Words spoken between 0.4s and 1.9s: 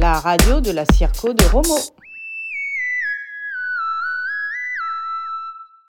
de la Circo de Romo.